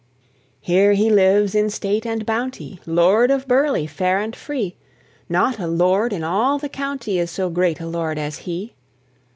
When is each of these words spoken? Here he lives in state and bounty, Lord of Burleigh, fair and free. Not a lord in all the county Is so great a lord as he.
Here 0.61 0.93
he 0.93 1.11
lives 1.11 1.53
in 1.53 1.69
state 1.69 2.07
and 2.07 2.25
bounty, 2.25 2.79
Lord 2.87 3.29
of 3.29 3.47
Burleigh, 3.47 3.85
fair 3.87 4.17
and 4.17 4.35
free. 4.35 4.75
Not 5.29 5.59
a 5.59 5.67
lord 5.67 6.11
in 6.11 6.23
all 6.23 6.57
the 6.57 6.69
county 6.69 7.19
Is 7.19 7.29
so 7.29 7.51
great 7.51 7.79
a 7.79 7.85
lord 7.85 8.17
as 8.17 8.39
he. 8.39 8.73